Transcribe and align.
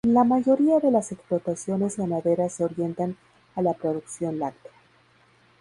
La 0.07 0.23
mayoría 0.23 0.79
de 0.79 0.89
las 0.89 1.11
explotaciones 1.11 1.97
ganaderas 1.97 2.53
se 2.53 2.63
orientan 2.65 3.17
a 3.53 3.61
la 3.61 3.75
producción 3.75 4.39
láctea. 4.39 4.71